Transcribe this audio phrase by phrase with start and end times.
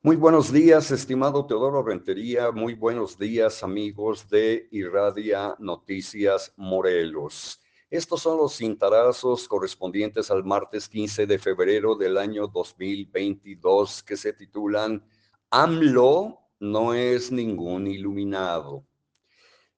[0.00, 2.52] Muy buenos días, estimado Teodoro Rentería.
[2.52, 7.60] Muy buenos días, amigos de Irradia Noticias Morelos.
[7.90, 14.32] Estos son los cintarazos correspondientes al martes 15 de febrero del año 2022 que se
[14.32, 15.04] titulan
[15.50, 18.86] AMLO no es ningún iluminado.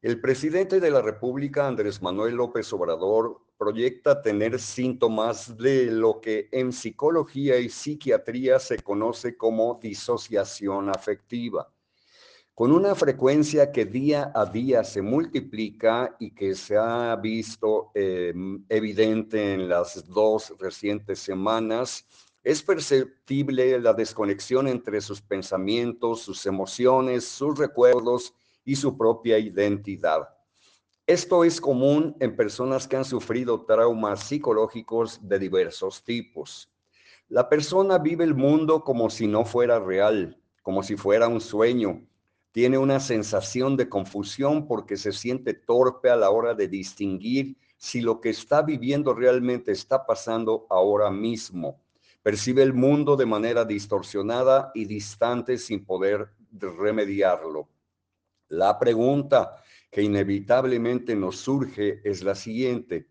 [0.02, 6.48] El presidente de la República, Andrés Manuel López Obrador, proyecta tener síntomas de lo que
[6.52, 11.70] en psicología y psiquiatría se conoce como disociación afectiva,
[12.54, 18.32] con una frecuencia que día a día se multiplica y que se ha visto eh,
[18.70, 22.06] evidente en las dos recientes semanas.
[22.42, 28.32] Es perceptible la desconexión entre sus pensamientos, sus emociones, sus recuerdos
[28.70, 30.28] y su propia identidad.
[31.04, 36.70] Esto es común en personas que han sufrido traumas psicológicos de diversos tipos.
[37.28, 42.06] La persona vive el mundo como si no fuera real, como si fuera un sueño.
[42.52, 48.00] Tiene una sensación de confusión porque se siente torpe a la hora de distinguir si
[48.00, 51.80] lo que está viviendo realmente está pasando ahora mismo.
[52.22, 57.66] Percibe el mundo de manera distorsionada y distante sin poder remediarlo.
[58.50, 59.62] La pregunta
[59.92, 63.06] que inevitablemente nos surge es la siguiente.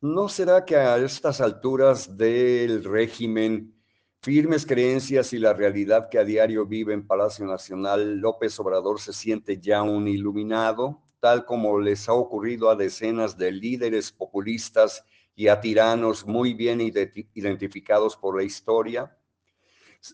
[0.00, 3.74] ¿No será que a estas alturas del régimen,
[4.22, 9.12] firmes creencias y la realidad que a diario vive en Palacio Nacional, López Obrador se
[9.12, 15.04] siente ya un iluminado, tal como les ha ocurrido a decenas de líderes populistas
[15.36, 19.14] y a tiranos muy bien identificados por la historia?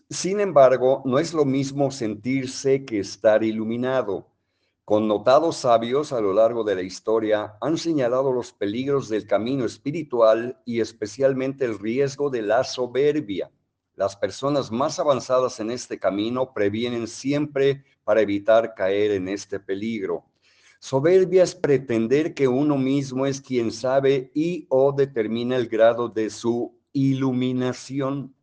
[0.09, 4.27] Sin embargo, no es lo mismo sentirse que estar iluminado.
[4.89, 10.61] Connotados sabios a lo largo de la historia han señalado los peligros del camino espiritual
[10.63, 13.51] y especialmente el riesgo de la soberbia.
[13.95, 20.23] Las personas más avanzadas en este camino previenen siempre para evitar caer en este peligro.
[20.79, 26.29] Soberbia es pretender que uno mismo es quien sabe y o determina el grado de
[26.29, 28.33] su iluminación.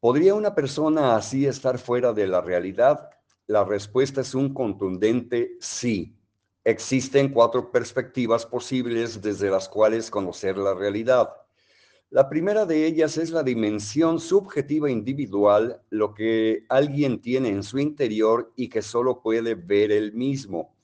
[0.00, 3.10] ¿Podría una persona así estar fuera de la realidad?
[3.48, 6.16] La respuesta es un contundente sí.
[6.64, 11.30] Existen cuatro perspectivas posibles desde las cuales conocer la realidad.
[12.10, 17.78] La primera de ellas es la dimensión subjetiva individual, lo que alguien tiene en su
[17.78, 20.74] interior y que solo puede ver él mismo.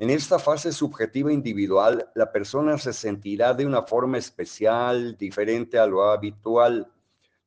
[0.00, 5.86] En esta fase subjetiva individual, la persona se sentirá de una forma especial, diferente a
[5.86, 6.91] lo habitual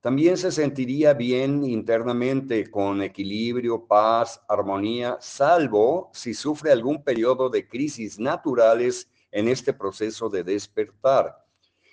[0.06, 7.68] también se sentiría bien internamente, con equilibrio, paz, armonía, salvo si sufre algún periodo de
[7.68, 11.44] crisis naturales en este proceso de despertar.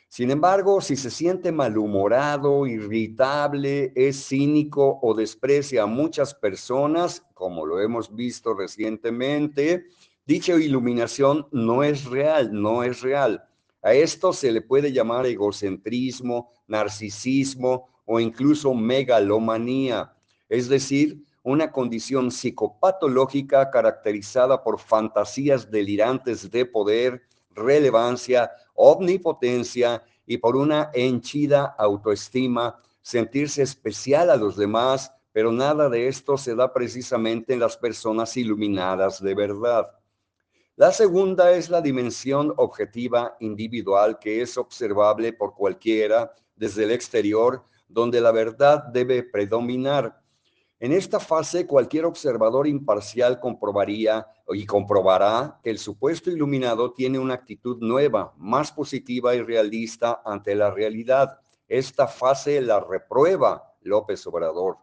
[0.09, 7.65] Sin embargo, si se siente malhumorado, irritable, es cínico o desprecia a muchas personas, como
[7.65, 9.87] lo hemos visto recientemente,
[10.27, 13.43] dicha iluminación no es real, no es real.
[13.81, 20.13] A esto se le puede llamar egocentrismo, narcisismo o incluso megalomanía,
[20.49, 30.57] es decir, una condición psicopatológica caracterizada por fantasías delirantes de poder, relevancia, omnipotencia y por
[30.57, 37.55] una henchida autoestima, sentirse especial a los demás, pero nada de esto se da precisamente
[37.55, 39.89] en las personas iluminadas de verdad.
[40.77, 47.65] La segunda es la dimensión objetiva individual que es observable por cualquiera desde el exterior
[47.93, 50.21] donde la verdad debe predominar.
[50.81, 57.35] En esta fase, cualquier observador imparcial comprobaría y comprobará que el supuesto iluminado tiene una
[57.35, 61.39] actitud nueva, más positiva y realista ante la realidad.
[61.69, 64.79] Esta fase la reprueba López Obrador.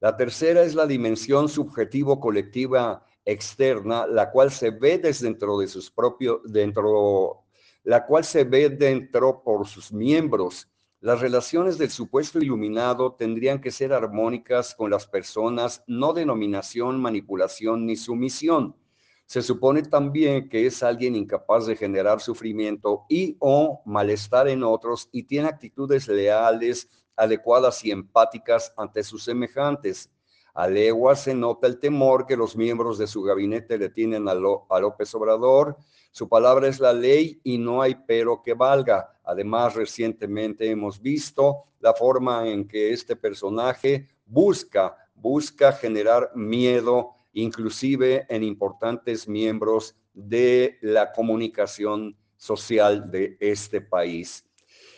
[0.00, 5.90] La tercera es la dimensión subjetivo-colectiva externa, la cual se ve desde dentro de sus
[5.90, 7.44] propios, dentro,
[7.84, 10.69] la cual se ve dentro por sus miembros
[11.02, 17.86] las relaciones del supuesto iluminado tendrían que ser armónicas con las personas, no denominación, manipulación
[17.86, 18.76] ni sumisión.
[19.24, 25.08] Se supone también que es alguien incapaz de generar sufrimiento y o malestar en otros
[25.10, 30.10] y tiene actitudes leales, adecuadas y empáticas ante sus semejantes.
[30.52, 34.32] A legua se nota el temor que los miembros de su gabinete le tienen a,
[34.32, 35.78] a López Obrador,
[36.10, 39.18] su palabra es la ley y no hay pero que valga.
[39.24, 48.26] Además, recientemente hemos visto la forma en que este personaje busca, busca generar miedo, inclusive
[48.28, 54.44] en importantes miembros de la comunicación social de este país.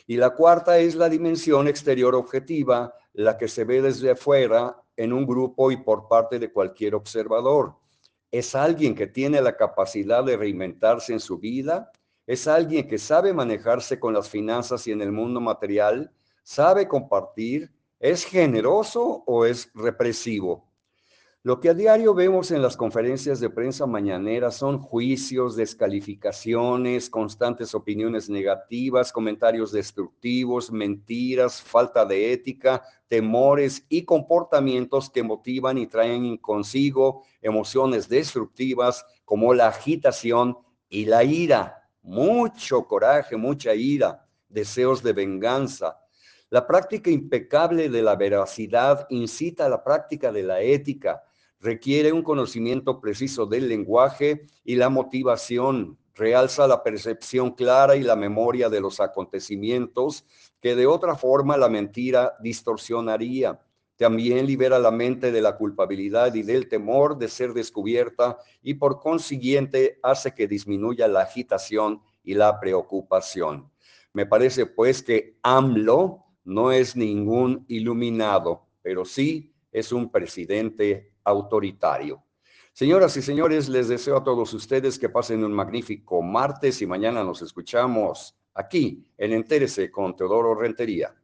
[0.06, 5.12] Y la cuarta es la dimensión exterior objetiva, la que se ve desde afuera, en
[5.12, 7.74] un grupo y por parte de cualquier observador.
[8.32, 11.92] Es alguien que tiene la capacidad de reinventarse en su vida,
[12.26, 16.10] es alguien que sabe manejarse con las finanzas y en el mundo material,
[16.42, 17.70] sabe compartir,
[18.00, 20.71] es generoso o es represivo.
[21.44, 27.74] Lo que a diario vemos en las conferencias de prensa mañaneras son juicios, descalificaciones, constantes
[27.74, 36.36] opiniones negativas, comentarios destructivos, mentiras, falta de ética, temores y comportamientos que motivan y traen
[36.36, 40.56] consigo emociones destructivas como la agitación
[40.88, 41.88] y la ira.
[42.02, 45.98] Mucho coraje, mucha ira, deseos de venganza,
[46.50, 51.24] la práctica impecable de la veracidad incita a la práctica de la ética,
[51.62, 58.16] requiere un conocimiento preciso del lenguaje y la motivación, realza la percepción clara y la
[58.16, 60.26] memoria de los acontecimientos
[60.60, 63.60] que de otra forma la mentira distorsionaría.
[63.96, 68.98] También libera la mente de la culpabilidad y del temor de ser descubierta y por
[68.98, 73.70] consiguiente hace que disminuya la agitación y la preocupación.
[74.12, 82.22] Me parece pues que AMLO no es ningún iluminado, pero sí es un presidente autoritario.
[82.72, 87.24] Señoras y señores, les deseo a todos ustedes que pasen un magnífico martes y mañana
[87.24, 91.14] nos escuchamos aquí en Entérese con Teodoro Rentería.